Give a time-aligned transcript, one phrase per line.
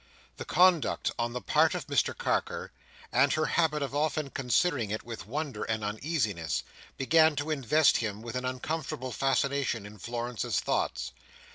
[0.37, 2.71] This conduct on the part of Mr Carker,
[3.11, 6.63] and her habit of often considering it with wonder and uneasiness,
[6.97, 11.11] began to invest him with an uncomfortable fascination in Florence's thoughts.